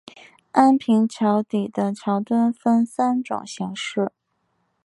[0.51, 4.11] 安平桥底的桥墩分三种形式。